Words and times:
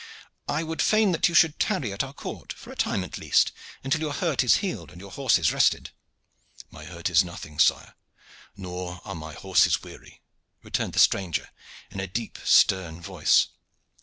I 0.47 0.63
would 0.63 0.81
fain 0.81 1.11
that 1.11 1.29
you 1.29 1.35
should 1.35 1.59
tarry 1.59 1.93
at 1.93 2.03
our 2.03 2.11
court, 2.11 2.53
for 2.53 2.71
a 2.71 2.75
time 2.75 3.03
at 3.03 3.19
least, 3.19 3.51
until 3.83 4.01
your 4.01 4.13
hurt 4.13 4.43
is 4.43 4.55
healed 4.55 4.89
and 4.89 4.99
your 4.99 5.11
horses 5.11 5.53
rested." 5.53 5.91
"My 6.71 6.85
hurt 6.85 7.07
is 7.11 7.23
nothing, 7.23 7.59
sire, 7.59 7.93
nor 8.57 9.01
are 9.05 9.13
my 9.13 9.33
horses 9.35 9.83
weary," 9.83 10.23
returned 10.63 10.93
the 10.93 10.97
stranger 10.97 11.49
in 11.91 11.99
a 11.99 12.07
deep, 12.07 12.39
stern 12.43 12.99
voice. 12.99 13.49